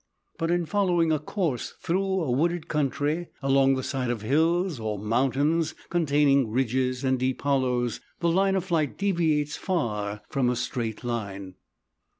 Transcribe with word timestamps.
But 0.39 0.49
in 0.49 0.65
following 0.65 1.11
a 1.11 1.19
course 1.19 1.75
through 1.79 2.03
a 2.23 2.31
wooded 2.31 2.67
country, 2.67 3.27
along 3.43 3.75
the 3.75 3.83
side 3.83 4.09
of 4.09 4.23
hills 4.23 4.79
or 4.79 4.97
mountains 4.97 5.75
containing 5.91 6.49
ridges 6.49 7.03
and 7.03 7.19
deep 7.19 7.43
hollows, 7.43 8.01
the 8.19 8.27
line 8.31 8.55
of 8.55 8.63
flight 8.65 8.97
deviates 8.97 9.57
far 9.57 10.21
from 10.27 10.49
a 10.49 10.55
straight 10.55 11.03
line. 11.03 11.53